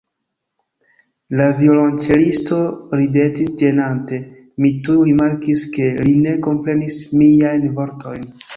La 1.41 1.49
violonĉelisto 1.59 2.57
ridetis 3.01 3.53
ĝenate; 3.63 4.21
mi 4.65 4.73
tuj 4.89 4.99
rimarkis, 5.13 5.69
ke 5.79 5.93
li 6.03 6.19
ne 6.25 6.37
komprenis 6.49 7.01
miajn 7.23 7.73
vortojn. 7.81 8.29